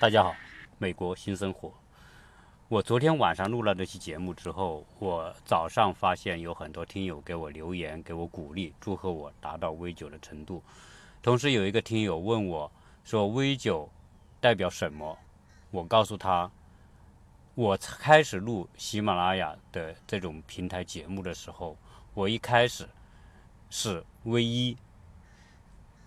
[0.00, 0.34] 大家好，
[0.78, 1.72] 美国新生活。
[2.66, 10.62] 我昨天晚上录了这期节目之后，我早上发现有很多听友给我留言，给我鼓励，祝贺我达到 V 九的程度。
[11.22, 12.70] 同时有一个听友问我
[13.04, 13.88] 说 V 九
[14.40, 15.16] 代表什么？
[15.70, 16.50] 我告诉他，
[17.58, 21.76] 我开始录喜马拉雅的这种平台节目的时候，
[22.14, 22.88] 我一开始
[23.68, 24.76] 是 V 一，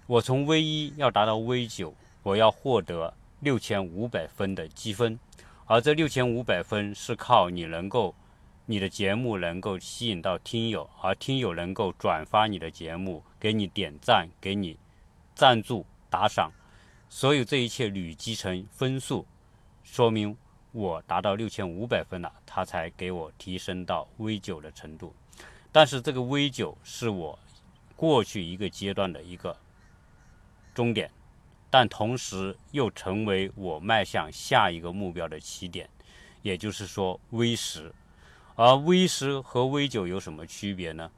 [0.08, 5.20] 我从 V 一要达到 V 九，我要获得六千五百分的积分，
[5.66, 8.16] 而这六千五百分是靠你能够，
[8.66, 14.80] 你的节目能够吸引到听友，而听友能够转发你的节目，给你点赞，给你
[15.36, 16.54] 赞助打赏，
[17.10, 19.28] 所有这一切累积成分数，
[19.84, 20.38] 说明
[20.72, 25.14] 我达到六千五百分了，他才给我提升到 V 九的程度。
[25.72, 27.38] 但是这个 V 九是我
[27.96, 29.58] 过去一个阶段的一个
[30.74, 31.12] 终点，
[31.70, 35.90] 但同时又成为我迈向下一个目标的起点，
[36.42, 37.94] 也就是说 V 十。
[38.56, 41.12] 而 V 十和 V 九有什么区别呢？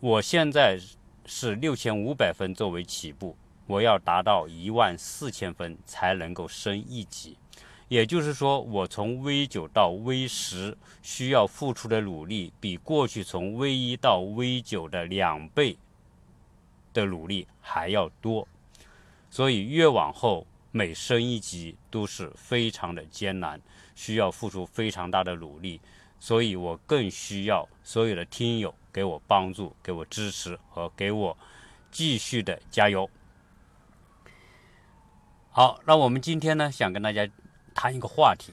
[0.00, 0.78] 我现在
[1.26, 7.36] 是六千五百分作为起步，我要达到一万四千分才能够升一级。
[7.92, 15.76] 也就是说，我从 V 九到 V 十需要付出的努力，比过去从 V 一到 V 九的两倍
[16.94, 18.48] 的努力还要多。
[19.28, 23.60] 所以越往后，每升一级都是非常的艰难，
[23.94, 25.78] 需要付出非常大的努力。
[26.18, 31.36] 所以我更需要所有的听友给我帮助、给我支持和给我
[31.90, 33.10] 继续的加油。
[35.50, 37.28] 好，那我们今天呢，想跟大家
[37.72, 38.52] 谈一个话题。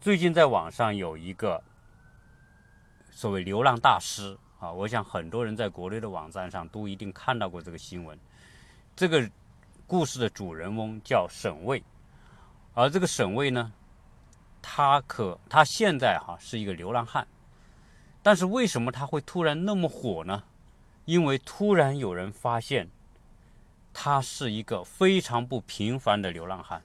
[0.00, 1.62] 最近在网上有一个
[3.10, 8.18] 所谓“流浪大师”啊，我想很多人在国内的网站上都一定看到过这个新闻。
[8.94, 9.28] 这个
[9.86, 11.82] 故事的主人翁叫沈卫，
[12.74, 13.72] 而这个沈卫呢，
[14.60, 17.26] 他可他现在哈是一个流浪汉，
[18.22, 20.44] 但是为什么他会突然那么火呢？
[21.04, 22.90] 因为突然有人发现，
[23.92, 26.82] 他是一个非常不平凡的流浪汉。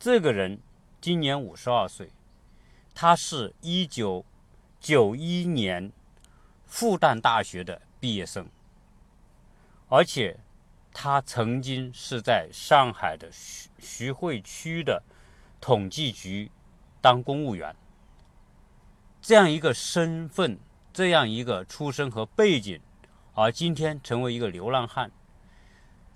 [0.00, 0.58] 这个人
[0.98, 2.10] 今年五十二岁，
[2.94, 4.24] 他是一九
[4.80, 5.92] 九一年
[6.64, 8.48] 复旦大学的毕业生，
[9.90, 10.40] 而且
[10.90, 15.02] 他曾经是在上海的徐徐汇区的
[15.60, 16.50] 统计局
[17.02, 17.76] 当公务员。
[19.20, 20.58] 这样一个身份，
[20.94, 22.80] 这样一个出身和背景，
[23.34, 25.12] 而今天成为一个流浪汉，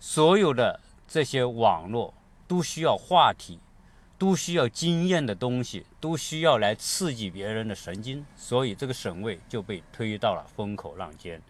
[0.00, 2.15] 所有的这些网络
[2.49, 3.61] 都需要话题。
[4.17, 11.43] 都需要经验的东西，都需要来刺激别人的神经，所以这个省位就被推到了风口浪尖。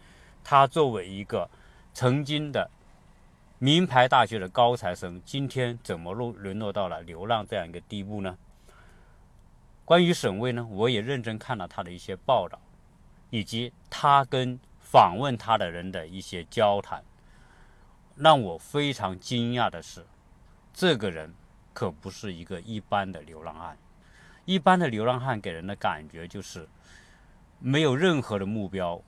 [0.43, 1.49] 他作为一个
[1.93, 2.71] 曾经的
[3.59, 8.37] 名牌大学的高材生，今天怎么落沦落到了流浪这样一个地步呢？
[9.85, 12.59] 关于省位呢，我也认真看了他的一些报道，
[13.31, 17.05] 以及他跟访问他的人的一些交谈，
[18.17, 20.07] 让我非常惊讶的是，
[20.73, 21.35] 这个人。
[21.75, 23.77] 可不是一个一般的流浪汉，
[24.45, 26.67] 一般的流浪汉给人的感觉就是
[27.59, 29.03] 没有任何的目标，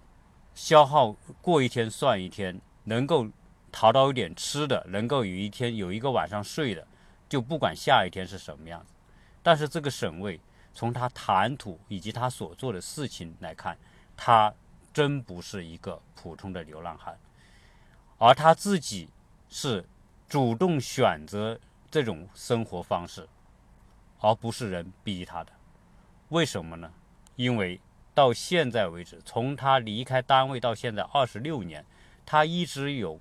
[0.52, 3.28] 消耗过一天算一天，能够
[3.70, 6.86] 淘到一点吃的，能够有一天有一个晚上睡的，
[7.28, 8.92] 就不管下一天是什么样子。
[9.44, 10.40] 但是这个省位，
[10.74, 13.78] 从他谈吐以及他所做的事情来看，
[14.16, 14.52] 他
[14.92, 17.16] 真不是一个普通的流浪汉，
[18.18, 19.08] 而他自己
[19.48, 19.84] 是
[20.28, 21.60] 主动选择。
[21.90, 23.28] 这种生活方式，
[24.20, 25.52] 而不是人逼他的，
[26.28, 26.92] 为什么呢？
[27.36, 27.80] 因为
[28.14, 31.84] 到现在为止，从他离开单位到现在二十六年，
[32.24, 33.20] 他一直有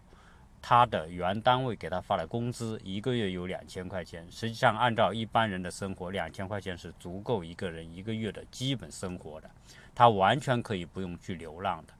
[0.62, 4.26] 他的原单位给他发的工资，一个月有两千块钱。
[4.32, 9.52] 实际上，按照一般人的生活，两千块钱是足够一个人一个月的基本生活的，
[9.94, 11.94] 他完全可以不用去流浪的。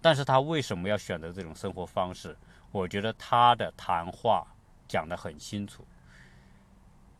[0.00, 2.36] 但是他为什么要选择这种生活方式？
[2.72, 4.44] 我觉得他的谈话
[4.88, 5.86] 讲得很清楚。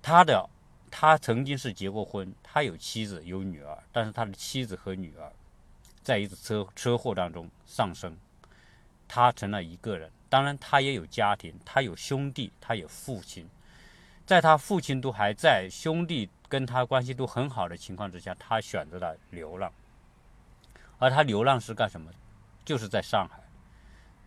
[0.02, 0.50] 他的
[0.90, 5.32] 他曾经是结过婚，他有妻子有女儿，但是他的妻子和女儿
[6.02, 8.18] 在一次车车祸当中丧生，
[9.06, 10.10] 他成了一个人。
[10.28, 13.48] 当然，他也有家庭，他有兄弟，他有父亲。
[14.26, 19.72] 在他父亲都还在，兄弟跟他关系都很好的情况之下，他选择了流浪。
[20.98, 22.10] 而他流浪是干什么？
[22.64, 23.42] 就是在上海，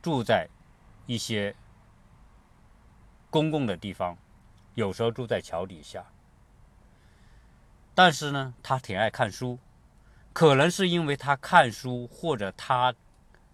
[0.01, 0.47] 住在
[1.05, 1.55] 一些
[3.29, 4.17] 公共的地方。
[4.75, 6.05] 有时候住在桥底下，
[7.93, 9.57] 但是呢，他挺爱看书，
[10.31, 12.93] 可能是因为他看书或者他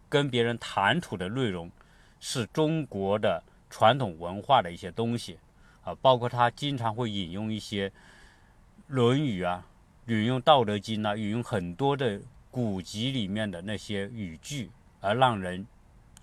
[0.10, 1.72] 跟别人谈吐的内容
[2.20, 5.40] 是中国的传统文化的一些东西
[5.84, 7.90] 啊，包括他经常会引用一些
[8.88, 9.66] 《论语》啊，
[10.08, 12.20] 引用《道德经》啊，引用很多的
[12.50, 14.70] 古籍里面的那些语句，
[15.00, 15.66] 而让人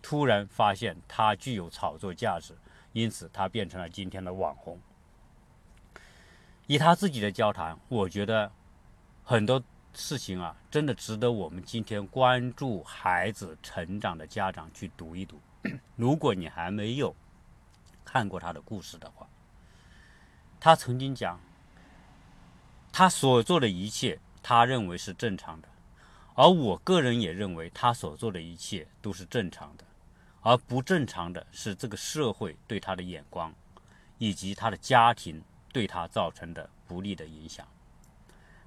[0.02, 2.54] 突然发现他具有炒作价值，
[2.92, 4.78] 因此他变成了今天的网红。
[6.66, 8.52] 以他自己的交谈，我觉得
[9.24, 9.62] 很多
[9.94, 15.40] 事情啊，真的值得我们今天关注孩子成长的家长去读一读。
[15.96, 17.14] 如果你还没有
[18.04, 19.26] 看过他的故事的话，
[20.60, 21.40] 他曾经讲，
[22.92, 25.68] 他所做的一切，他认为是正常的，
[26.34, 29.84] 而我个人也认为他所做的一切都是正常的，
[30.48, 33.52] 而不正常的是这个社会对他的眼光，
[34.16, 35.42] 以及他的家庭。
[35.70, 37.68] 对他造成的不利的影响。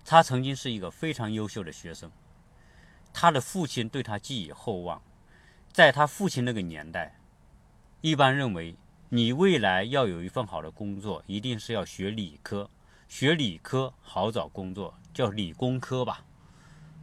[0.05, 2.11] 他曾经是一个非常优秀的学生，
[3.11, 5.01] 他的父亲对他寄予厚望。
[5.73, 7.19] 在他父亲那个年代，
[8.01, 8.75] 一般认为
[9.09, 12.69] 你未来要有一份好的工作，一定是要学理科，
[13.09, 16.23] 学理科好找工作，叫理工科吧？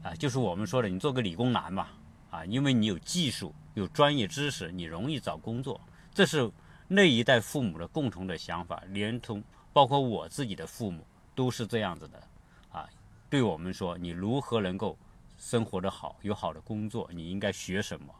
[0.04, 1.88] 啊，就是我们说的，你做个理工男嘛，
[2.30, 5.80] 啊，因为你有技术、有专业知识，你容易找工作。
[6.12, 6.50] 这是
[6.88, 9.42] 那一代父母的共同的想法，连同。
[9.70, 12.20] 包括我自己的父母都是这样子的，
[12.72, 12.88] 啊，
[13.30, 14.98] 对我们说，你如何能够
[15.36, 18.12] 生活的好，有好的工作，你应该学什么？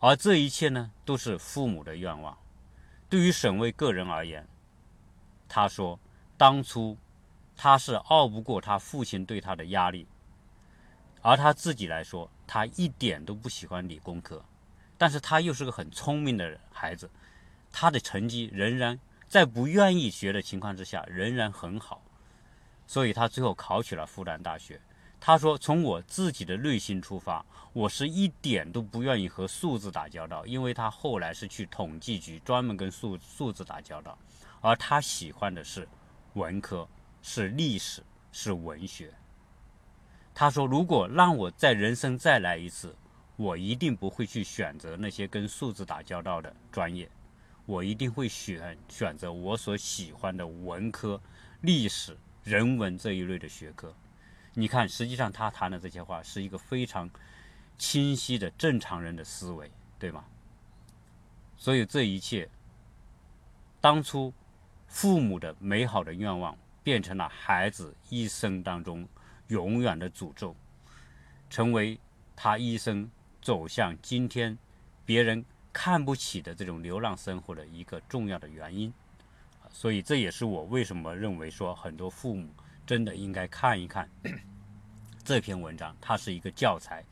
[0.00, 2.36] 而这一切呢，都是父母的愿望。
[3.08, 4.44] 对于沈卫个人而言，
[5.48, 6.00] 他说，
[6.36, 6.96] 当初
[7.54, 10.08] 他是拗不过他父亲对他的压力，
[11.22, 14.44] 而他自己来说，他一点都不喜欢理工科，
[14.98, 17.10] 但是他又是个很聪明的孩子，
[17.72, 18.98] 他的成绩仍然。
[19.26, 22.00] 在不愿意学的情况之下，仍然很好，
[22.86, 24.80] 所以他最后考取了复旦大学。
[25.18, 34.16] 他说：“从我自己的内心出发，我是一点都不愿意和数字打交道，因为他后来是去统计局，专门跟数数字打交道，
[34.60, 35.88] 而他喜欢的是
[36.34, 36.86] 文科，
[37.20, 39.12] 是历史，是文学。”
[40.34, 42.94] 他说：“如果让我在人生再来一次，
[43.36, 47.08] 我一定不会去选择那些跟数字打交道的专业。”
[47.66, 51.18] 我一定会选选择我所喜欢的文科、
[51.62, 53.94] 历史、人文这一类的学科。
[54.52, 57.08] 你看，实际上他谈的这些话是一个非常
[57.78, 60.26] 清晰的正常人的思维，对吗？
[61.56, 62.46] 所以这一切，
[63.80, 64.34] 当初
[64.86, 69.08] 父母的美好的愿望，变成了孩子一生当中
[69.48, 70.54] 永远的诅咒，
[71.48, 71.98] 成为
[72.34, 73.10] 他一生
[73.40, 74.58] 走向今天
[75.04, 75.44] 别人。
[75.76, 78.94] 看不起的这种流浪生活的一个重要的原因，
[79.72, 82.48] 所以这也是我为什么认为说很多父母
[82.86, 84.08] 真的应该看一看
[85.24, 87.04] 这篇文章，它是一个教材，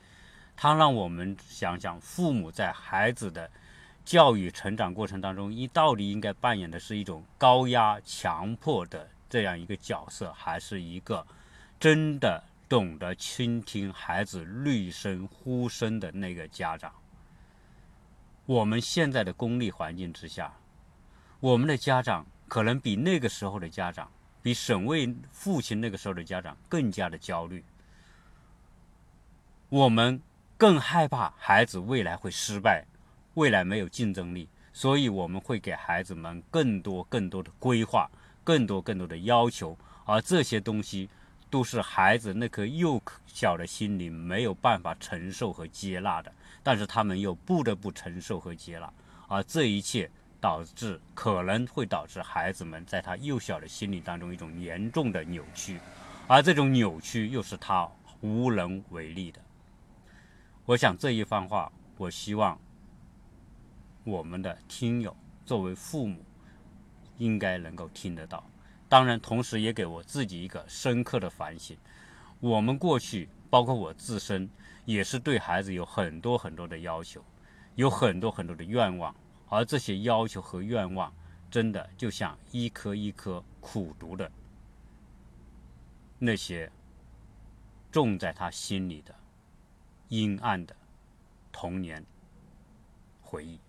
[0.55, 3.51] 它让我们想想父母在孩子的
[4.05, 11.27] 教育成长过程当中，一到底应该扮演的是一种高压强迫的这样一个角色，还是一个
[11.83, 16.93] 真的懂得倾听孩子内声呼声的那个家长。
[18.47, 20.55] 我们现在的功利环境之下，
[21.41, 24.09] 我们的家长可能比那个时候的家长，
[24.41, 27.65] 比沈卫父亲那个时候的家长更加的焦虑。
[29.69, 30.23] 我们
[30.57, 32.85] 更害怕孩子未来会失败，
[33.35, 38.09] 未来没有竞争力，所以我们会给孩子们更多更多的规划，
[38.45, 41.11] 更多更多的要求，而这些东西
[41.53, 46.33] 都是孩子那颗幼小的心灵没有办法承受和接纳的。
[46.63, 48.91] 但是他们又不得不承受和接纳，
[49.29, 55.79] 而这一切导致可能会导致孩子们在他幼小的心灵当中一种严重的扭曲，
[56.27, 57.87] 而这种扭曲又是他
[58.23, 59.41] 无能为力的。
[60.65, 62.59] 我想这一番话，我希望
[64.05, 66.25] 我们的听友作为父母
[67.19, 68.43] 应该能够听得到，
[68.93, 71.75] 当然同时也给我自己一个深刻的反省。
[72.41, 74.51] 我们过去，包括我自身。
[74.85, 77.25] 也是对孩子有很多很多的要求，
[77.77, 79.15] 有很多很多的愿望，
[79.49, 81.11] 而这些要求和愿望，
[81.49, 84.29] 真的就像一颗一颗苦毒的
[86.19, 86.69] 那些
[87.93, 89.15] 种在他心里的
[90.09, 90.75] 阴暗的
[91.53, 92.05] 童年
[93.21, 93.61] 回忆。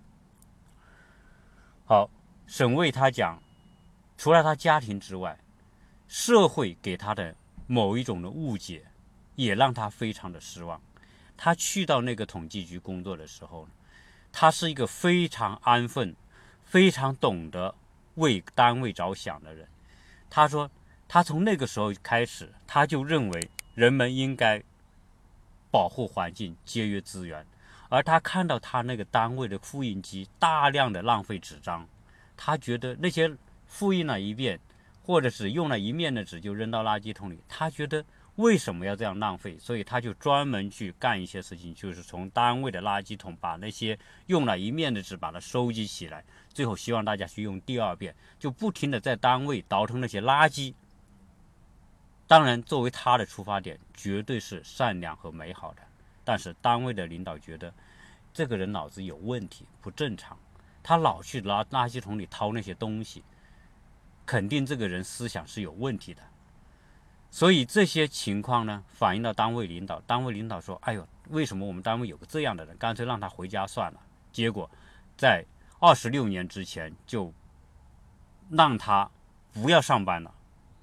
[1.86, 2.10] 好，
[2.48, 3.40] 沈卫他讲，
[4.24, 5.38] 除了他家庭之外，
[6.08, 7.36] 社会给他的
[7.68, 8.86] 某一种的误解，
[9.36, 10.82] 也让他非常的失望。
[11.36, 13.68] 他去到那个统计局工作的时候，
[14.32, 16.16] 他是一个非常安分、
[16.64, 17.76] 非常懂得
[18.16, 19.68] 为单位着想的人。
[20.30, 20.72] 他说，
[21.06, 24.64] 他从那个时候开始，他就认为人们应该
[25.70, 27.46] 保护环境、节约资源。
[27.90, 31.86] 而他看到他那个单位的复印机大量的浪费纸张，
[32.38, 33.30] 他觉得那些
[33.74, 34.60] 复印了一遍，
[35.02, 39.58] 或者是用了一面的纸就扔到垃圾桶里，他觉得为什么要这样浪费？
[39.58, 50.76] 所以他就专门去干一些事情，就是从单位的垃圾桶把那些用了一面的纸把它收集起来，最后希望大家去用第二遍，就不停的在单位倒腾那些垃圾。
[52.28, 55.82] 当然，作为他的出发点，绝对是善良和美好的。
[56.24, 57.74] 但是单位的领导觉得
[58.32, 60.38] 这个人脑子有问题，不正常，
[60.84, 63.24] 他老去垃垃圾桶里掏那些东西，
[64.26, 66.22] 肯定这个人思想是有问题的。
[67.30, 72.78] 所以这些情况呢，反映到单位领导，单位领导说：“哎呦，为什么我们单位有个这样的人？
[72.78, 74.00] 干脆让他回家算了。”
[74.32, 74.70] 结果
[75.18, 75.44] 在
[75.80, 77.34] 二十六年之前就
[78.52, 79.10] 让他
[79.52, 80.32] 不要上班了，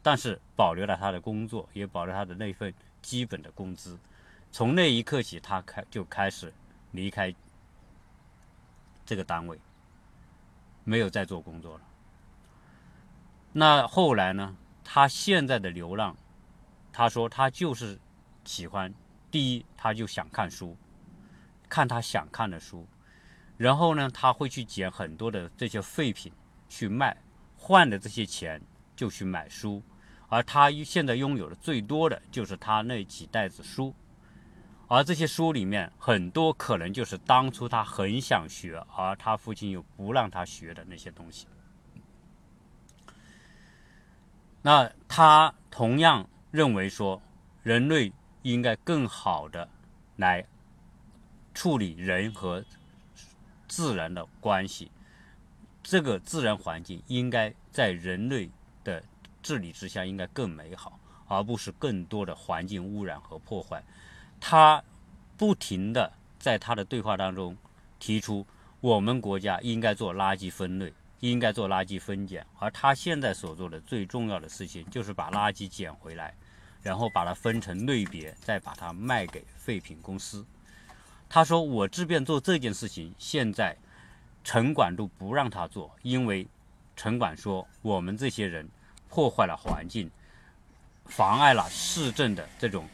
[0.02, 3.97] 但是保留了他的工作，也保留他的那份基本的工资。
[4.50, 6.52] 从那一刻起，他开就开始
[6.90, 7.32] 离开
[9.06, 9.56] 这个单位，
[10.82, 11.85] 没有再做工作了。
[13.52, 14.57] 那后来呢？
[14.92, 16.16] 他现在的流浪，
[16.92, 17.97] 他说他就是
[18.45, 18.92] 喜欢，
[19.30, 20.76] 第一他就想看书，
[21.69, 22.85] 看他想看的书，
[23.57, 26.33] 然后呢，他会去捡很多的这些废品
[26.69, 27.16] 去卖，
[27.57, 28.61] 换的这些钱
[28.97, 29.80] 就去买书，
[30.28, 33.95] 而他现在拥有的最多的就是他那几袋子书。
[34.88, 41.47] 而这些书里面很多可能就是当初他很想学，而他父亲又不让他学的那些东西。
[44.62, 47.20] 那他同样认为说，
[47.62, 48.12] 人类
[48.42, 49.68] 应该更好的
[50.16, 50.44] 来
[51.54, 52.64] 处理人和
[53.66, 54.90] 自然的关系，
[55.82, 58.50] 这个自然环境应该在人类
[58.84, 59.02] 的
[59.42, 63.82] 治理之下应该更美好，而不是更多的环境污染和破坏。
[64.40, 64.82] 他
[65.36, 67.56] 不停的在他的对话当中
[67.98, 68.46] 提出，
[68.80, 76.34] 我们国家应该做垃圾分类，应该做垃圾分拣，而他现在所做的最重要的事情就是把垃圾捡回来，
[76.82, 80.44] 然后把它分成类别，再把它卖给废品公司。
[81.28, 83.76] 他说：“我这边做这件事情，现在
[84.42, 86.48] 城管都不让他做，因为
[86.96, 88.68] 城管说我们这些人
[89.08, 90.10] 破坏了环境，
[91.04, 92.88] 妨碍了市政的这种。”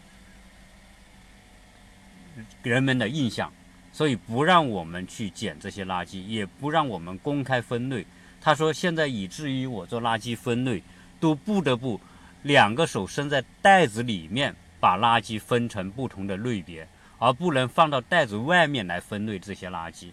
[2.62, 3.50] 人们的印象，
[3.90, 8.04] 所以不让我们去捡这些垃圾，也不让我们公开分类。
[8.46, 10.80] 他说，现在以至于我做垃圾分类，
[11.18, 12.00] 都不得不
[12.44, 16.86] 两个手伸在袋子里面，把垃圾分成不同的类别，
[17.18, 20.12] 而不能放到袋子外面来分类这些垃圾。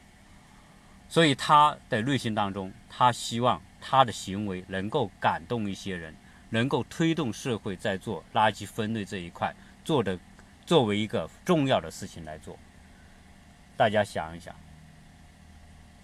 [1.08, 6.16] 所以他的内心当中，他希望他的行为能够感动一些人，
[6.50, 9.54] 能够推动社会在做垃圾分类这一块
[9.86, 10.18] 做的。
[10.66, 12.58] 作为一个重要的事情来做，
[13.78, 14.56] 大家想一想，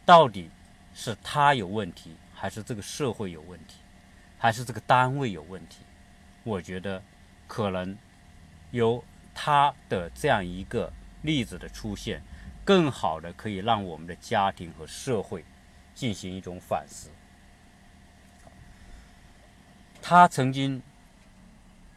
[0.06, 0.52] 到底
[0.94, 3.78] 是他有问题，还是这个社会有问题，
[4.38, 5.84] 还是这个单位有问题？
[6.44, 7.02] 我觉得，
[7.48, 7.98] 可能
[8.72, 9.04] 由
[9.34, 10.92] 他的这样一个
[11.22, 12.22] 例子的出现，
[12.64, 15.46] 更好的可以让我们的家庭和社会
[15.94, 17.10] 进行一种反思。
[20.02, 20.82] 他曾经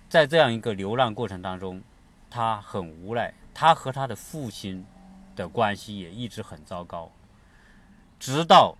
[0.08, 1.82] 在这样一个流浪过程当中。
[2.34, 4.86] 他很无奈，他和他的父亲
[5.36, 7.12] 的关系也一直很糟糕。
[8.18, 8.74] 直到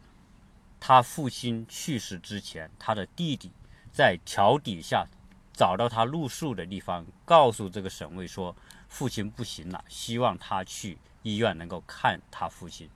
[0.85, 3.53] 他父亲去世之前，他的弟弟
[3.93, 5.07] 在桥底下
[5.53, 8.57] 找到他露宿的地方，告诉这个省卫说
[8.89, 12.91] 父亲不行了，希望他去医院能够看他父亲。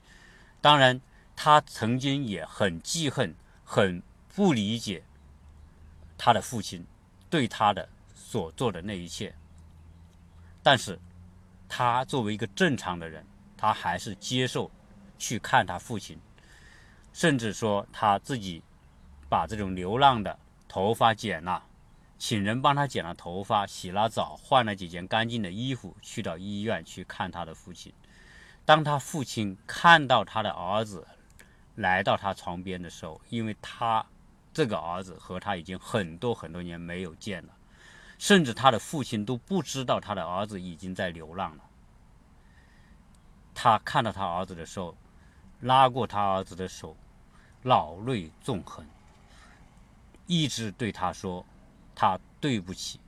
[0.60, 1.00] 当然，
[1.36, 3.32] 他曾经也很记恨、
[3.64, 4.02] 很
[4.34, 5.04] 不理解
[6.18, 6.84] 他的父亲
[7.30, 9.32] 对他的所做的那一切。
[10.60, 10.98] 但是，
[11.68, 13.24] 他作为一个正常的人，
[13.56, 14.68] 他还是接受
[15.16, 16.18] 去看他父亲，
[17.16, 18.62] 甚至说他自己
[19.26, 21.64] 把这种流浪的头发剪了，
[22.18, 27.90] 请人帮他剪了头发，洗了澡，换了几件干净的衣服，去到医院去看他的父亲。
[28.66, 31.08] 当他父亲看到他的儿子
[31.76, 34.04] 来到他床边的时候，因为他
[34.52, 37.54] 这个儿子和他已经很多很多年没有见了。
[38.18, 41.64] 甚至他的父亲都不知道他的儿子已经在流浪了。
[43.54, 44.94] 他看到他儿子的时候，
[45.60, 46.94] 拉过他儿子的手，
[47.66, 48.86] 老泪纵横，
[50.28, 51.44] 一直对他说
[51.96, 53.00] ：“他对不起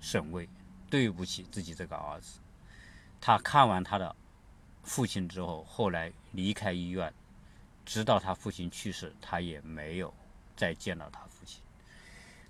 [0.00, 0.48] 沈巍，
[0.88, 2.38] 对不起自己这个儿子。”
[3.20, 4.14] 他看完他的
[4.84, 7.12] 父亲之后，后来离开医院，
[7.84, 10.14] 直到他父亲去世，他也没有
[10.56, 11.60] 再见到他父亲。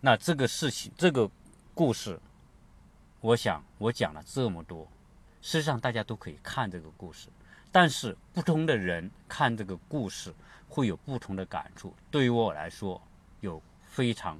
[0.02, 1.30] 那这个事情，这个
[1.72, 2.20] 故事，
[3.22, 4.86] 我想我讲了这么多，
[5.40, 7.30] 事实上大家都可以看这个故事，
[7.80, 10.34] 但是不同的人看这个故事
[10.68, 11.94] 会有不同的感触。
[12.10, 13.00] 对于我来说，
[13.38, 14.36] 有非常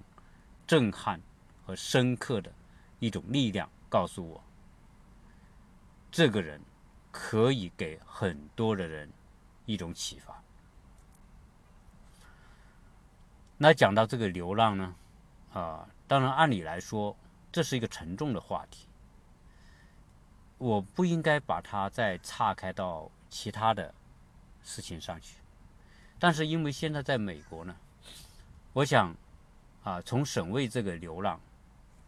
[0.67, 1.21] 震撼
[1.65, 2.53] 和深刻的
[2.99, 4.43] 一种力量，告诉我，
[6.11, 6.61] 这个人
[7.13, 9.09] 可以给很多的人
[9.67, 10.43] 一种启发。
[13.57, 14.97] 那讲到这个流浪呢？
[15.53, 17.17] 啊，当然，按理来说，
[17.53, 18.89] 这是一个沉重的话题，
[20.59, 23.95] 我不应该把它再岔开到其他的
[24.63, 25.37] 事情上去。
[26.19, 27.77] 但是，因为现在在美国呢，
[28.73, 29.15] 我想，
[29.83, 31.41] 啊，从省卫这个流浪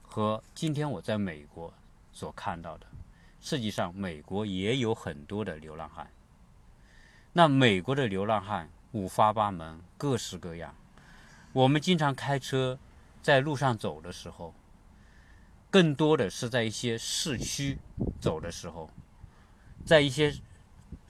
[0.03, 1.73] 和今天我在美国
[2.13, 2.87] 所看到的，
[3.41, 6.11] 实际上美国也有很多的流浪汉。
[7.33, 10.75] 那美国的流浪汉五花八门，各式各样。
[11.53, 12.79] 我们经常开车。
[13.23, 14.55] 在路上走的时候，
[15.71, 17.79] 更多的是在一些市区
[18.19, 18.89] 走的时候，
[19.85, 20.35] 在一些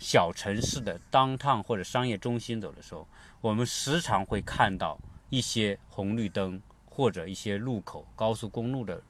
[0.00, 3.06] 小城市的当趟或者商业中心走的时候，
[3.40, 9.00] 我们时常会看到一些红绿灯或者一些路口、高速公路的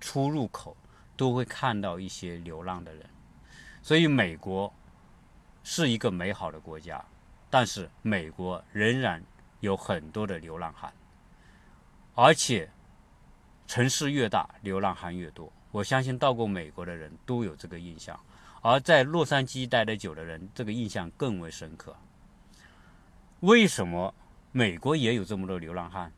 [0.00, 0.76] 出入口，
[1.16, 3.08] 都会看到一些流浪的人。
[3.82, 4.70] 所以，美国
[5.62, 7.02] 是一个美好的国家，
[7.48, 9.22] 但是美国仍然
[9.60, 10.92] 有很多的流浪汉。
[12.16, 12.68] 而且，
[13.66, 15.50] 城市越大，流浪汉越多。
[15.70, 18.18] 我相信到过美国的人都有这个印象，
[18.62, 21.96] 而在洛杉矶待得久的人，这个印象更为深刻。
[23.40, 24.14] 为什么
[24.52, 26.12] 美国也有这么多流浪汉？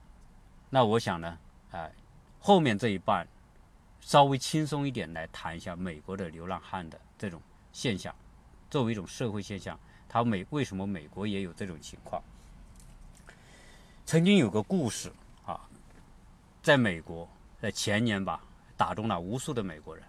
[0.70, 1.38] 那我想呢，
[1.70, 1.92] 哎，
[2.40, 3.26] 后面这一半
[4.00, 7.40] 稍微轻松一点来谈一下美国的流浪汉的这种
[7.72, 8.14] 现象，
[8.68, 12.22] 作为一种社会现象，它美为什么美国也有这种情况？
[14.04, 15.12] 曾经有个故事
[15.46, 15.60] 啊。
[16.60, 17.28] 在美国，
[17.60, 18.40] 在前年吧，
[18.76, 20.04] 打动了无数的美国人。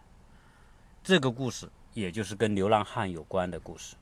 [1.04, 3.96] 这个故事也就是跟流浪汉有关的故事。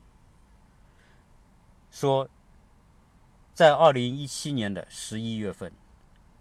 [1.90, 2.28] 说，
[3.54, 5.72] 在二零一七年的十一月份，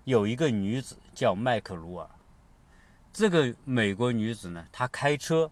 [0.05, 2.09] 有一个女子叫麦克卢尔。
[3.13, 5.51] 这个美国女子呢，她开车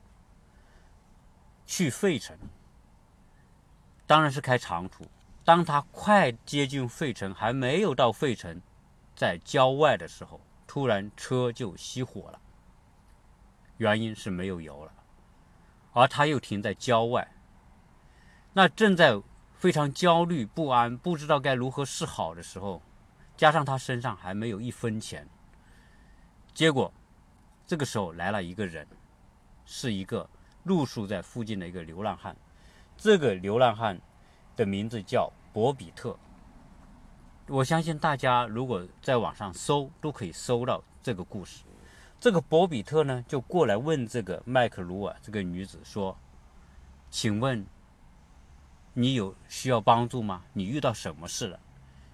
[1.65, 2.37] 去费城，
[4.07, 5.05] 当然是开长途。
[5.43, 8.61] 当她快接近费城，还没有到费城，
[9.15, 10.39] 在郊外的时候。
[10.71, 12.39] 突然车就熄火了，
[13.77, 14.93] 原因是没有油了，
[15.99, 17.29] 而他又停在郊外。
[18.53, 19.21] 那正在
[19.53, 22.81] 非常焦虑不安、不知道该如何是好的时候，
[23.35, 25.27] 加上他身上还没有一分钱，
[26.53, 26.91] 结果
[27.67, 28.87] 这个时候来了一个人，
[29.65, 30.29] 是一个
[30.63, 32.35] 露宿在附近的一个流浪汉。
[32.97, 33.99] 这个流浪汉
[34.55, 36.17] 的名字叫博比特。
[37.47, 41.63] 我相信大家如果在网上搜，都可以搜到这个故事。
[42.19, 46.17] 这个博比特呢，就过来问这个麦克卢尔这个女子说
[47.09, 47.65] ：“请问
[48.93, 50.41] 你有需要帮助吗？
[50.51, 51.57] 你遇到什么事了？”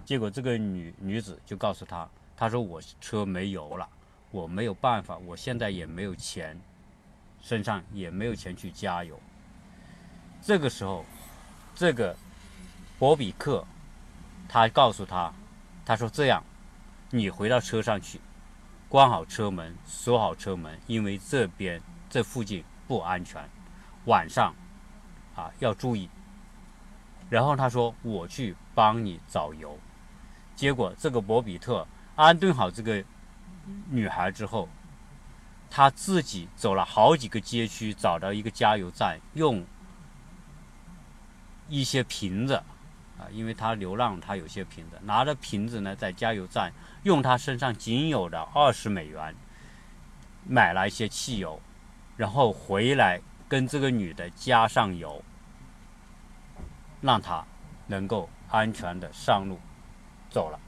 [0.06, 3.90] 结果这个女女子就告诉他：“她说我车没油了，
[4.30, 6.56] 我没有办法，我现在也没有钱，
[7.42, 9.20] 身上也没有钱去加油。”
[10.40, 11.04] 这个时候，
[11.74, 12.16] 这个
[13.00, 13.66] 博比克。
[14.48, 15.34] 他告诉他
[15.84, 16.44] ：“他说这样，
[17.10, 18.22] 你回到车上去，
[18.96, 23.44] 关好车门，锁好车门，因为这边这附近不安全，
[24.06, 24.56] 晚上
[25.36, 26.10] 啊要注意。”
[27.30, 29.78] 然后他说：“我去帮你找油。”
[30.56, 33.04] 结果这个博比特安顿好这个
[33.90, 34.70] 女孩之后，
[35.70, 39.66] 他自己走了好几个街区，找到一个加油站，用
[41.68, 42.64] 一些瓶子。
[43.18, 46.72] 啊，因为他流浪，他有些瓶子，拿着瓶子呢，在加油站
[47.06, 49.36] 用他身上仅有的二十美元
[50.44, 51.62] 买了一些汽油，
[52.18, 55.24] 然后回来跟这个女的加上油，
[57.02, 57.46] 让她
[57.86, 59.60] 能够安全的上路
[60.32, 60.60] 走了。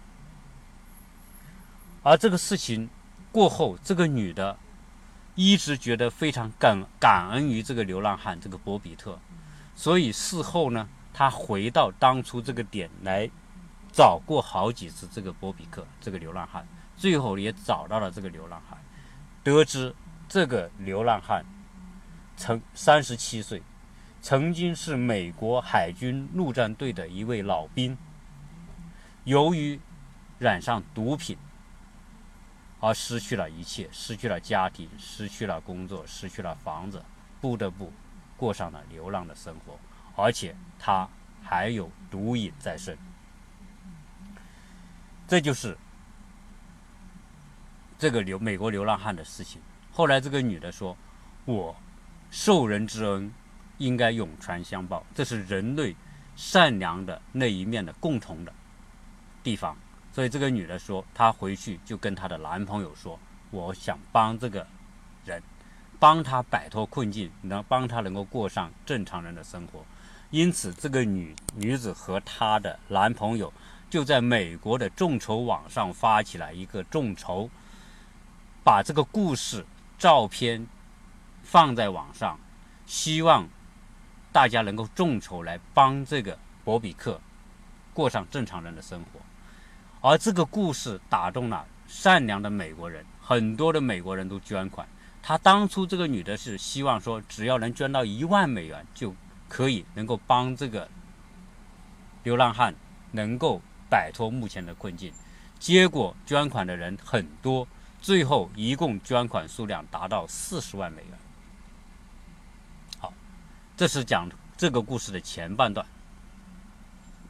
[2.03, 2.87] 而这个事情
[3.31, 4.57] 过后，这个女的
[5.33, 9.19] 一直觉得非常感感恩于这个流浪汉这个博比特，
[9.75, 10.87] 所以事后呢。
[11.13, 13.27] 他回到当初这个点来，
[13.97, 18.77] 找过好几次这个波比克这个流浪汉，最后也找到了这个流浪汉，
[19.43, 19.95] 得知
[20.29, 21.43] 这个流浪汉
[22.35, 23.63] 曾三十七岁，
[24.21, 27.97] 曾经是美国海军陆战队的一位老兵，
[29.23, 29.79] 由于
[30.37, 31.35] 染上毒品
[32.79, 37.03] 而失去了一切，失去了家庭，失去了工作，失去了房子，
[37.41, 37.91] 不得不
[38.37, 39.75] 过上了流浪的生活。
[40.15, 41.09] 而且他
[41.43, 42.95] 还有毒瘾在身，
[45.27, 45.77] 这就是
[47.99, 49.61] 这个流美国流浪汉的事情。
[49.91, 50.95] 后来这个女的说
[51.45, 51.75] ：“我
[52.31, 53.31] 受人之恩，
[53.77, 55.95] 应该永传相报，这是人类
[56.35, 58.53] 善良的那一面的共同的
[59.43, 59.75] 地方。”
[60.13, 63.19] 所以这个女的说，她回去就跟她的男朋友说
[63.51, 64.65] ：“我想帮这个
[65.25, 65.43] 人，
[65.99, 69.83] 帮他摆脱困境，能帮他能够过上正常人的生活。”
[70.31, 73.51] 因此，这个女女子和她的男朋友
[73.89, 77.49] 就在美国的众筹网上发起了一个众筹，
[78.63, 79.65] 把这个故事
[79.97, 80.67] 照片
[81.43, 82.39] 放在网上，
[82.85, 83.47] 希望
[84.31, 87.19] 大家能够众筹来帮这个博比克
[87.93, 89.19] 过上正常人的生活。
[90.01, 94.87] 而这个故事打动了善良的美国人，很多的美国人都捐款。
[95.21, 99.15] 他当初这个女的是希望说，只要能捐到一万美元就。
[99.49, 100.89] 可以能够帮这个
[102.23, 102.75] 流浪汉
[103.13, 105.13] 能够摆脱目前的困境，
[105.59, 107.67] 结果捐款的人很多，
[108.01, 111.17] 最后一共捐款数量达到四十万美元。
[112.99, 113.13] 好，
[113.75, 115.85] 这是讲这个故事的前半段，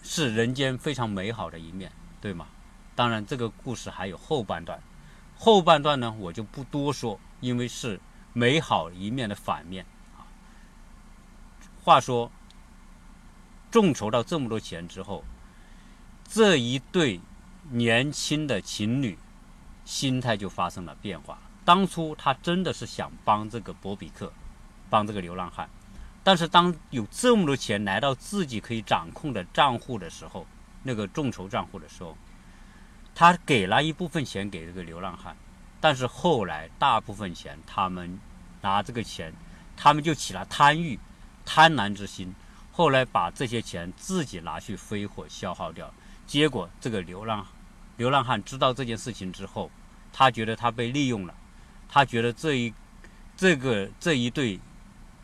[0.04, 1.92] 是人间非常美好的一面，
[2.22, 2.48] 对吗？
[2.96, 4.82] 当然，这个故事还有后半段，
[5.38, 8.00] 后半段呢我就不多说，因为是
[8.34, 9.86] 美好一面的反面。
[10.18, 10.26] 啊
[11.84, 12.32] 话说，
[13.70, 15.24] 众筹到这么多钱之后，
[16.28, 17.20] 这一对
[17.72, 19.18] 年轻的情侣
[19.86, 21.40] 心态就发生了变化。
[21.66, 24.32] 当初他真的是想帮这个博比克，
[24.90, 25.70] 帮这个流浪汉，
[26.24, 30.46] 但是当有这么多钱来到自己可以掌控的账户的时候，
[30.84, 32.16] 那个众筹账户的时候，
[33.16, 35.36] 他给了一部分钱给这个流浪汉，
[35.82, 38.20] 但是后来大部分钱他们
[38.62, 39.34] 拿这个钱，
[39.76, 41.00] 他们就起了贪欲。
[41.50, 42.36] 贪婪之心，
[42.74, 45.94] 后来把这些钱自己拿去挥霍消耗掉，
[46.28, 47.48] 结果这个流浪
[47.96, 49.72] 流浪汉知道这件事情之后，
[50.14, 51.34] 他觉得他被利用了，
[51.90, 52.74] 他觉得这一
[53.36, 54.60] 这个这一对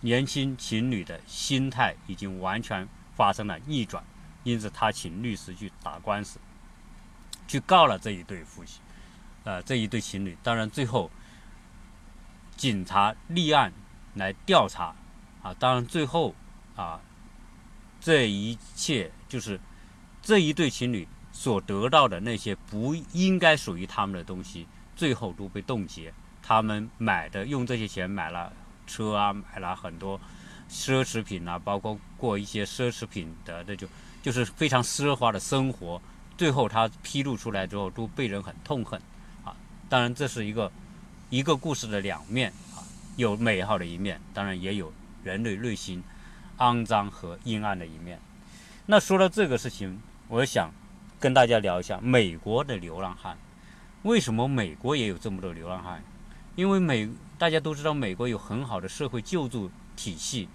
[0.01, 4.03] 年轻情侣的心态已经完全发生了逆转，
[4.43, 6.39] 因此他请律师去打官司，
[7.47, 8.79] 去告了这一对夫妻，
[9.43, 11.11] 呃这一对情侣，当然最后
[12.55, 13.71] 警察立案
[14.15, 14.95] 来调查。
[15.43, 16.33] 啊，当然，最后
[16.73, 17.01] 啊，
[17.99, 19.59] 这一切就是
[20.23, 26.11] 这一对情侣所得到的那些不应该属于他们的东西，最后都被冻结。
[26.41, 28.51] 他们买的用这些钱买了
[28.87, 30.19] 车啊，买了很多
[30.69, 33.87] 奢侈品啊，包括过一些奢侈品的那种
[34.21, 36.01] 就是非常奢华的生活。
[36.37, 38.99] 最后他披露出来之后，都被人很痛恨。
[39.43, 39.55] 啊，
[39.87, 40.71] 当然这是一个
[41.29, 42.81] 一个故事的两面啊，
[43.17, 44.91] 有美好的一面，当然也有。
[45.23, 46.03] 人类内心
[46.57, 48.19] 肮脏和阴暗的一面。
[48.87, 50.01] 那说到这个事情，
[50.33, 50.73] 我想
[51.19, 53.37] 跟大家聊一下美国的流浪汉。
[54.01, 56.03] 为什么美国也有这么多流浪汉？
[56.55, 60.49] 因为美大家都知道，美国有很好的社会救助体系，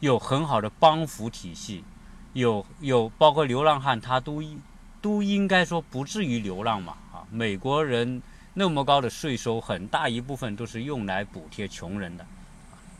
[0.00, 1.84] 有很好的帮扶体系，
[2.32, 4.58] 有有包括流浪汉，他都应
[5.02, 7.20] 都应该说不至于流浪嘛啊！
[7.30, 8.22] 美国人
[8.54, 12.24] 那么高的税收，很大一部分都是用来补贴穷人的。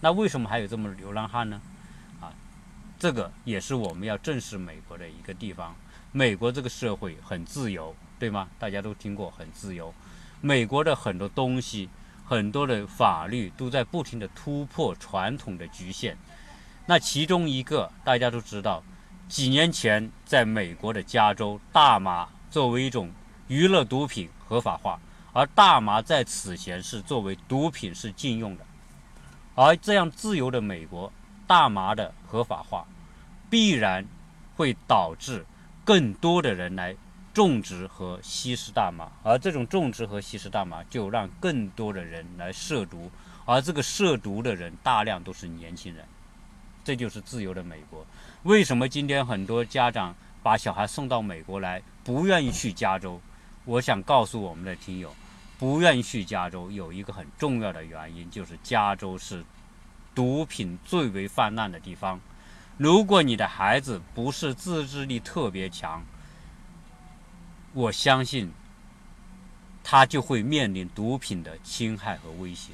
[0.02, 1.58] 那为什么还有这么流浪汉呢？
[2.20, 2.28] 啊，
[2.98, 5.74] 这个也是我们要正视美国的一个地方。
[6.16, 8.48] 美国这个社会很自由，对吗？
[8.58, 9.92] 大家都听过很自由。
[10.40, 11.90] 美国的很多东西，
[12.24, 16.16] 很多的法律都在不停的突破传统的局限。
[16.86, 18.82] 那其中一个大家都知道，
[19.28, 23.10] 几年前在美国的加州，大麻作为一种
[23.48, 24.98] 娱乐毒品合法化，
[25.34, 28.64] 而大麻在此前是作为毒品是禁用的。
[29.54, 31.12] 而这样自由的美国，
[31.46, 32.86] 大麻的合法化，
[33.50, 34.02] 必然
[34.56, 35.44] 会导致
[35.86, 36.96] 更多的人来
[37.32, 43.08] 种植和吸食大麻，而这种种植和吸食大麻就让更多的人来涉毒，
[43.44, 46.04] 而这个涉毒的人大量都是年轻人，
[46.84, 48.04] 这就是自由的美国。
[48.42, 53.20] 为什么今天很多家长把小孩送到美国来，不愿意去加州？
[53.64, 55.14] 我想告诉我们的听友。
[55.58, 59.42] 不愿意去加州，有一个很重要的原因，就是加州是
[60.14, 62.20] 毒品最为泛滥的地方。
[62.78, 66.04] 如果你的孩子不是自制力特别强，
[67.72, 68.52] 我相信
[69.82, 72.72] 他就会面临毒品的侵害和威胁。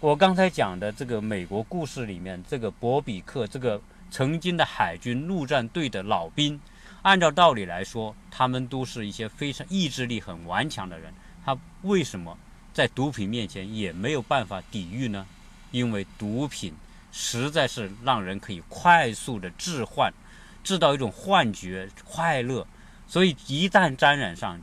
[0.00, 6.60] 我刚才讲的这个美国故事里面，这个博比克，这个曾经的海军陆战队的老兵，
[7.00, 11.14] 按照道理来说，他们都是一些非常意志力很顽强的人。
[11.46, 12.36] 他为什么
[12.74, 15.26] 在毒品面前也没有办法抵御呢？
[15.70, 16.74] 因为毒品
[17.16, 20.12] 实在是让人可以快速的置换，
[20.64, 22.66] 制造一种幻觉、快乐，
[23.06, 24.60] 所以一旦沾染上，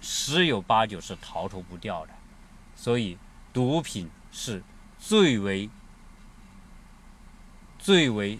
[0.00, 2.12] 十有八九是逃脱不掉的。
[2.74, 3.18] 所以
[3.52, 4.62] 毒品是
[4.98, 5.68] 最为
[7.78, 8.38] 最为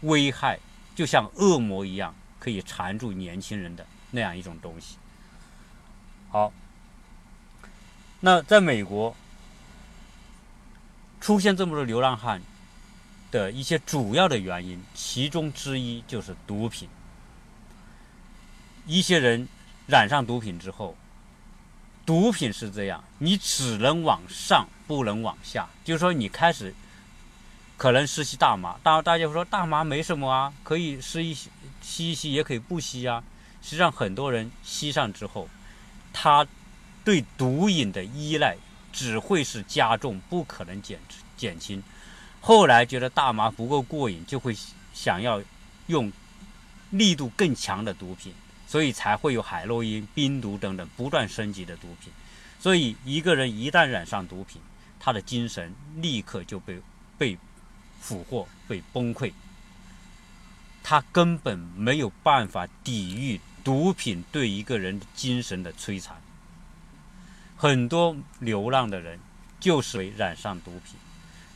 [0.00, 0.58] 危害，
[0.96, 4.96] 就像恶魔一样，可以缠住年轻人的那样一种东西。
[6.30, 6.50] 好，
[8.20, 9.14] 那在美国
[11.20, 12.40] 出现这么多流浪汉
[13.30, 16.88] 的一些主要的原因，其中之一就是毒品。
[18.86, 19.46] 一些人
[19.86, 20.96] 染上毒品之后，
[22.06, 25.68] 毒品是这样，你只能往上，不能往下。
[25.84, 26.74] 就是说，你开始
[27.76, 33.22] 可能是吸大麻，当大家说大麻没什么啊，可以吸一吸一吸，也可以不吸啊。
[33.60, 35.48] 实际上，很多人吸上之后，
[36.12, 36.46] 他
[37.04, 38.56] 对毒瘾的依赖
[38.90, 40.98] 只会是加重，不可能减
[41.36, 41.82] 减轻。
[42.40, 44.56] 后来觉得大麻不够过瘾，就会
[44.92, 45.42] 想要
[45.86, 46.12] 用
[46.90, 48.34] 力度更强的毒品。
[48.70, 52.12] 所以才会有海洛因、冰毒等等不断升级的毒品。
[52.60, 54.60] 所以一个人一旦染上毒品，
[55.00, 56.78] 他的精神立刻就被
[57.16, 57.38] 被
[57.98, 59.32] 俘获、被崩溃。
[60.82, 66.14] 他根本没有办法抵御毒品对一个人精神的摧残。
[67.56, 69.18] 很多流浪的人
[69.58, 70.94] 就是染上毒品，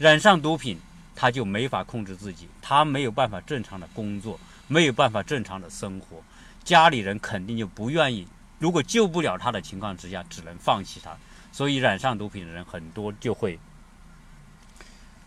[0.02, 0.80] 染上毒品
[1.14, 4.36] 他就没法控制自己，他没有办法正常的工作，
[4.66, 6.20] 没有办法正常的生活。
[6.64, 8.26] 家里人肯定就不愿意，
[8.58, 11.16] 如果救不了他的情况之下，只能放弃他。
[11.52, 13.56] 所以染上毒品的人很多就会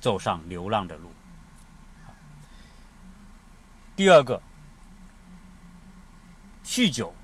[0.02, 1.10] 走上流浪的路。
[3.96, 4.42] 第二个，
[6.66, 7.16] 酗酒。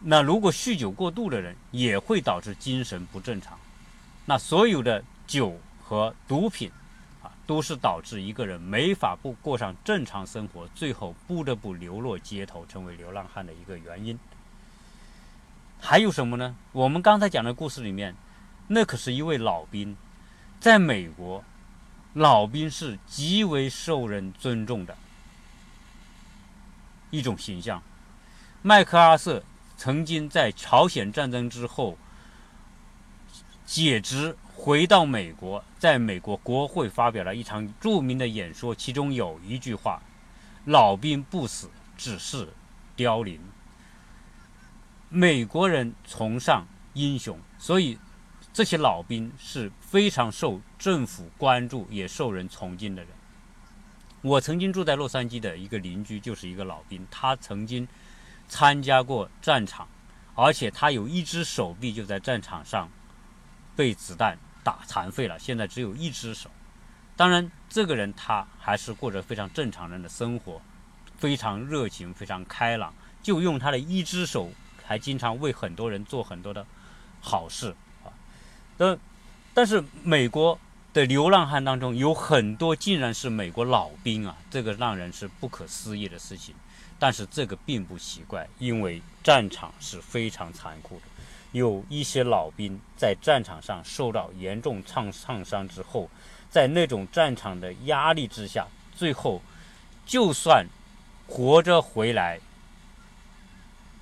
[0.00, 3.58] 那如果酗酒过度的人，也会导致精神不正常。
[4.26, 5.58] 那所有的酒
[5.88, 6.70] 和毒品。
[7.22, 14.18] 啊都是导致一个人没法不过上正常生活，最后不得不流落街头，成为流浪汉的一个原因。
[15.80, 16.54] 还有什么呢？
[16.72, 18.14] 我们刚才讲的故事里面，
[18.66, 19.96] 那可是一位老兵，
[20.60, 21.42] 在美国，
[22.12, 24.94] 老兵是极为受人尊重的
[27.10, 27.82] 一种形象。
[28.60, 29.42] 麦克阿瑟
[29.78, 31.96] 曾经在朝鲜战争之后
[33.68, 34.34] 解职。
[34.54, 40.02] 回到美国，在美国国会发表了一场著名的演说，其中有一句话
[40.66, 42.48] ：“老兵不死，只是
[42.96, 43.38] 凋零。”
[45.10, 47.98] 美国人崇尚英雄，所以
[48.52, 53.12] 这些老兵是非常受政府关注，也受人崇敬的人。
[54.22, 57.86] 我曾经住在洛杉矶的一个邻居就是一个老兵，他曾经
[58.48, 59.86] 参加过战场，
[60.34, 62.90] 而且他有一只手臂就在战场上
[63.78, 64.36] 被子弹。
[64.64, 66.50] 打残废了，现在只有一只手。
[67.16, 70.60] 当然，这个人他还是过着非常正常人的生活，
[71.16, 72.92] 非常热情，非常开朗。
[73.22, 74.50] 就用他的一只手，
[74.84, 76.66] 还经常为很多人做很多的
[77.22, 78.12] 好事啊。
[78.76, 78.98] 但
[79.54, 80.58] 但是，美国
[80.92, 86.54] 的流浪汉当中有很多竟然是美国老兵啊，这个让人是不可思议的事情。
[86.98, 91.02] 但是这个并不奇怪，因为战场是非常残酷的。
[91.52, 96.10] 有一些老兵在战场上受到严重创创伤之后，
[96.50, 99.40] 在那种战场的压力之下，最后
[100.04, 100.66] 就算
[101.26, 102.38] 活着回来，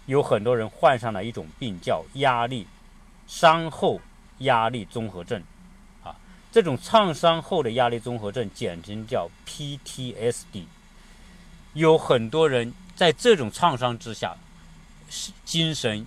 [0.06, 2.66] 有很多人患上了一种病，叫压力
[3.28, 4.00] 伤后
[4.38, 5.42] 压力综合症。
[6.02, 6.16] 啊，
[6.50, 10.64] 这种创伤后的压力综合症简称叫 PTSD。
[11.74, 14.36] 有很多人在这种创伤之下，
[15.44, 16.06] 精神。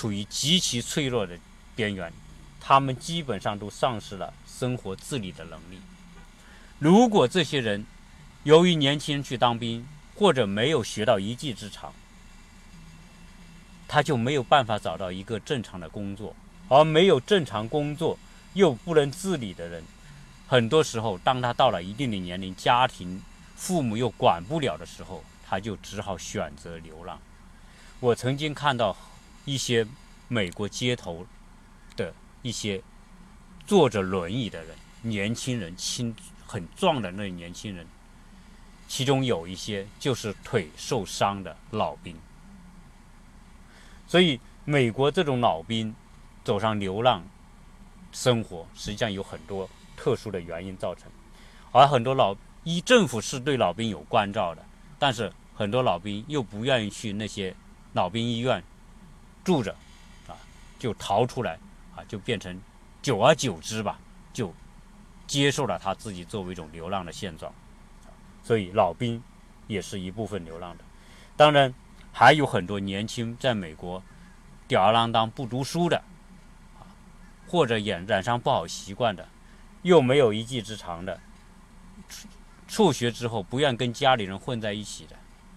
[0.00, 1.38] 处于极其脆弱的
[1.76, 2.10] 边缘，
[2.58, 5.78] 他们基本上都丧失了生活自理的能力。
[6.78, 7.84] 如果这些人
[8.44, 11.92] 由于年轻人去当兵，或者没有学到一技之长，
[13.86, 16.34] 他就没有办法找到一个正常的工作。
[16.70, 18.18] 而没有正常工作
[18.54, 19.84] 又不能自理的人，
[20.48, 23.22] 很多时候，当他到了一定的年龄，家庭
[23.54, 27.20] 父母又管不了的时候，他就只好选择流浪。
[28.00, 28.96] 我曾经看到。
[29.44, 29.86] 一些
[30.28, 31.26] 美国街头
[31.96, 32.82] 的一些
[33.66, 36.14] 坐着轮椅的人，年轻人，轻
[36.46, 37.86] 很壮的那年轻人，
[38.88, 42.16] 其中有一些就是腿受伤的老兵。
[44.06, 45.94] 所以，美国这种老兵
[46.44, 47.22] 走上流浪
[48.12, 51.10] 生活，实际上有很多特殊的原因造成。
[51.72, 54.64] 而很多老一政府是对老兵有关照的，
[54.98, 57.54] 但是很多老兵又不愿意去那些
[57.92, 58.62] 老兵医院。
[59.50, 59.74] 住着，
[60.28, 60.38] 啊，
[60.78, 61.58] 就逃出来，
[61.96, 62.56] 啊，就变成，
[63.02, 63.98] 久而久之吧，
[64.32, 64.54] 就
[65.26, 67.52] 接受了他自己作为一种流浪的现状，
[68.44, 69.20] 所以老兵
[69.66, 70.84] 也是一部分流浪的。
[71.36, 71.74] 当然，
[72.12, 74.00] 还有很多年轻在美国
[74.68, 75.96] 吊儿郎当不读书的，
[76.78, 76.86] 啊，
[77.48, 79.26] 或者染染上不好习惯的，
[79.82, 81.18] 又没有一技之长的，
[82.68, 85.16] 辍学之后不愿跟家里人混在一起的，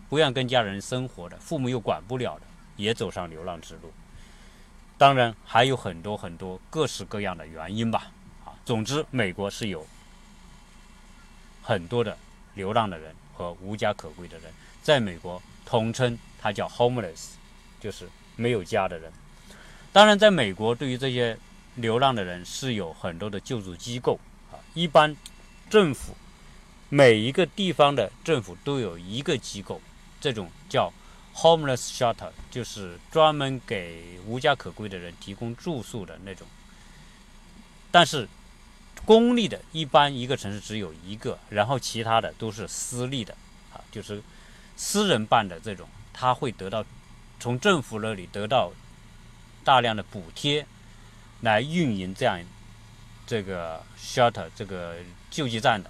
[0.10, 2.41] 不愿跟家人生活的，父母又管不了的，
[2.75, 3.91] 也走上流浪之路。
[4.97, 8.12] 当然还有很多很多各式各样的原因吧。
[8.45, 9.86] 啊，总之，美国是有
[11.62, 12.17] 很多的
[12.53, 17.31] 流浪的人和无家可归的人，在美国统称它叫 homeless，
[17.79, 19.12] 就是没有家的人。
[19.91, 21.38] 当然，在美国对于这些
[21.75, 24.19] 流浪的人是有很多的救助机构
[24.51, 25.15] 啊，一般
[25.69, 26.15] 政府
[26.89, 29.81] 每一个地方的政府都有一个机构，
[30.21, 30.93] 这种叫。
[31.35, 36.47] Homeless shelter 就是专门给无家可归的人提供住宿的那种，
[37.91, 38.29] 但是
[39.03, 43.35] 公立的一般一个城市只有一个，然后其他的都是私立的，
[43.73, 44.21] 啊，就是
[44.77, 46.85] 私人办的这种，他会得到
[47.39, 48.71] 从政府那里得到
[49.63, 50.65] 大量的补贴
[51.41, 52.39] 来运营这样
[53.25, 54.97] 这个 shelter 这个
[55.31, 55.89] 救济站的。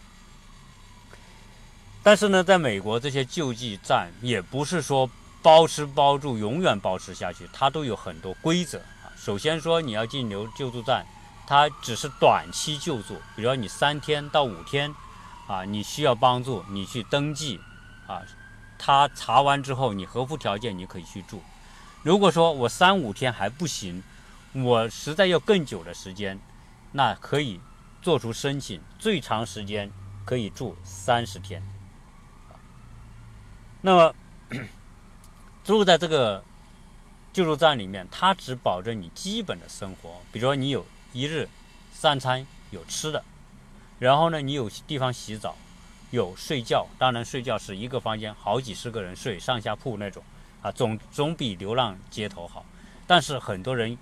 [2.01, 5.12] 但是呢，在美国这些救济站也不是说。
[5.43, 9.12] 包吃包住，永远包吃下去，它都有很多规则啊。
[9.17, 11.06] 首先说，你要进留救助站，
[11.45, 14.95] 它只是短期救助，比如你三天到五天，
[15.45, 17.60] 啊，你需要帮助，你去登记，
[18.08, 18.21] 啊，
[18.79, 21.43] 他查完之后你合乎条件，你可以去住。
[22.03, 24.01] 如果说我三五天还不行，
[24.53, 26.39] 我实在要更久的时间，
[26.93, 27.60] 那可以
[28.01, 29.91] 做出申请，最长时间
[30.23, 31.62] 可以住三十天。
[33.82, 34.15] 那么。
[35.63, 36.43] 住在这个
[37.32, 41.47] 救助站里面，它只保证你基本的生活，比如说你有一日
[41.93, 43.23] 三餐有吃的，
[43.97, 45.56] 然后呢，你有地方洗澡，
[46.12, 50.21] 有睡觉，当然睡觉是一个房间好几十个人睡上下铺那种，
[50.62, 52.65] 啊，总总比流浪街头好。
[53.08, 53.97] 但是很多人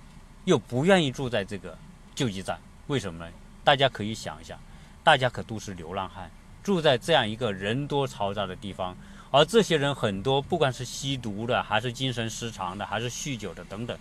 [0.46, 1.78] 又不愿意住在这个
[2.16, 3.32] 救济站，为什么呢？
[3.64, 4.58] 大家可以想一下，
[5.04, 6.32] 大家可都是流浪汉，
[6.64, 8.98] 住在这样一个人多嘈杂的地方。
[9.32, 13.98] 而这些人很多，不管是吸毒的，还是精神失常的，还是酗酒的等等，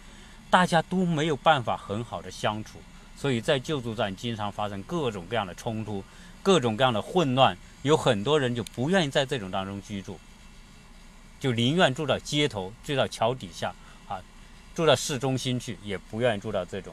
[0.51, 2.81] 大家都没有办法很好的相处，
[3.17, 6.03] 所以在救助站经常发生各种各样的冲突，
[6.43, 10.19] 各种各样的混乱，有很多人就不愿意在这种当中居住，
[11.39, 13.73] 就宁愿住到街头，住到桥底下，
[14.09, 14.21] 啊，
[14.75, 16.93] 住到市中心去，也不愿意住到这种，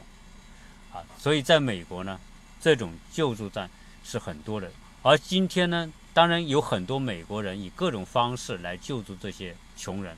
[0.92, 2.20] 啊，所以在美国呢，
[2.60, 3.68] 这种救助站
[4.04, 4.70] 是很多的，
[5.02, 5.92] 而今天呢。
[6.18, 10.16] 当然有很多美国人以各种方式来救助这些穷人，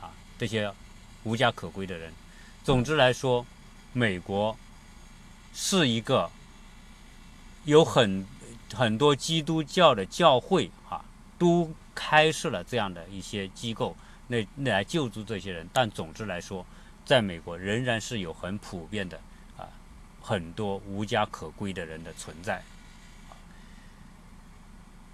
[0.00, 0.72] 啊，这些
[1.24, 2.12] 无家可归的人。
[2.62, 3.44] 总之来说，
[3.92, 4.56] 美国
[5.52, 6.30] 是一个
[7.64, 8.24] 有很
[8.72, 11.04] 很多基督教的教会啊，
[11.36, 13.96] 都开设了这样的一些机构，
[14.28, 15.68] 那来救助这些人。
[15.72, 16.64] 但总之来说，
[17.04, 19.18] 在美国仍然是有很普遍的
[19.56, 19.66] 啊，
[20.22, 22.62] 很多无家可归的人的存在。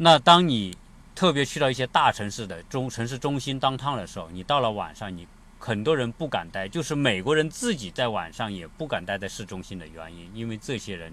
[0.00, 0.76] 那当你
[1.14, 5.26] 特别去到一些大城市的中城市中心当趟的时候，你到了晚上，你
[5.58, 11.12] 很多人不敢待，就是美国人自己在晚上也不敢待在市中心的原因，因为这些人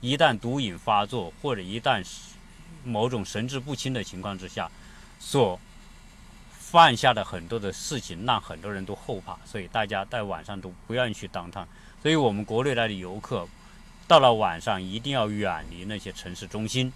[0.00, 2.02] 一旦毒瘾发作，或者一旦
[2.84, 4.70] 某种神志不清的情况之下，
[5.20, 5.60] 所
[6.52, 11.68] 犯下的很多的事情，让很多人都后怕，所以大家在晚上都不愿意去当趟。
[12.00, 13.46] 所以我们国内来的游客，
[14.08, 16.90] 到了晚上一定要远离那些城市中心。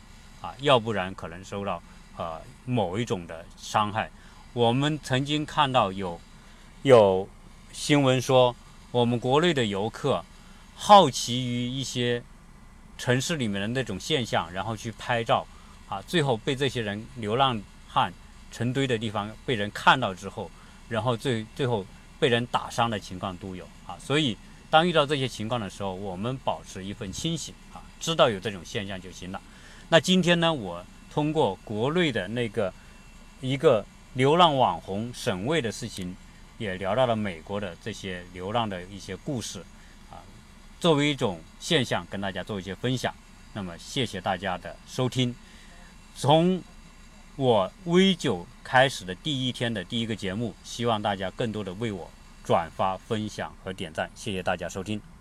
[0.46, 1.82] 啊，要不然可能受到
[2.16, 4.08] 呃某一种的伤害。
[4.52, 6.20] 我们曾经看到有
[6.82, 7.28] 有
[7.72, 8.54] 新闻说，
[8.92, 10.24] 我们国内的游客
[10.76, 12.22] 好奇于一些
[12.96, 15.44] 城市里面的那种现象，然后去拍照，
[15.88, 18.12] 啊，最后被这些人流浪汉
[18.52, 20.48] 成堆的地方被人看到之后，
[20.88, 21.84] 然后最最后
[22.20, 23.98] 被人打伤的情况都有啊。
[23.98, 24.38] 所以
[24.70, 29.40] 当遇到这些情况的时候，我们保持一份清醒啊，知道有这种现象就行了。
[29.88, 32.72] 那今天呢，我通过国内的那个
[33.40, 36.16] 一个流浪网红沈卫的事情，
[36.58, 39.60] 也聊到了美国的这些流浪的一些故事，
[40.10, 40.18] 啊，
[40.80, 43.14] 作为一种现象跟大家做一些分享。
[43.52, 45.34] 那么谢谢大家的收听。
[46.16, 46.62] 从
[47.36, 52.10] 我微九开始的第一天的第一个节目，希望大家更多的为我
[52.42, 54.10] 转发、分享和点赞。
[54.14, 55.15] 谢谢大家收听。